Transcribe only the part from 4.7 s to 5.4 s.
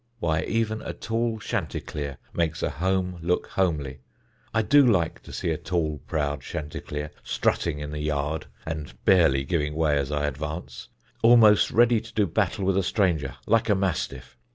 like to